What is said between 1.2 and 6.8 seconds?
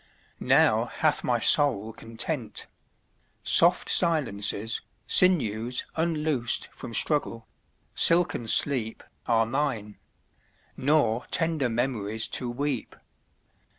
my soul content. Soft silences, Sinews unloosed